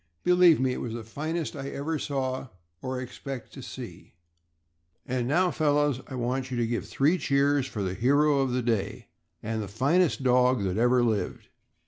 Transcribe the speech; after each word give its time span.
Believe 0.23 0.59
me, 0.59 0.73
it 0.73 0.81
was 0.81 0.95
the 0.95 1.03
finest 1.03 1.55
I 1.55 1.69
ever 1.69 1.99
saw 1.99 2.47
or 2.81 2.99
expect 2.99 3.53
to 3.53 3.61
see. 3.61 4.15
And 5.05 5.27
now, 5.27 5.51
fellows, 5.51 6.01
I 6.07 6.15
want 6.15 6.49
you 6.49 6.57
to 6.57 6.65
give 6.65 6.87
three 6.87 7.19
cheers 7.19 7.67
for 7.67 7.83
the 7.83 7.93
hero 7.93 8.39
of 8.39 8.49
the 8.49 8.63
day 8.63 9.09
and 9.43 9.61
the 9.61 9.67
finest 9.67 10.23
dog 10.23 10.63
that 10.63 10.77
ever 10.79 11.03
lived. 11.03 11.49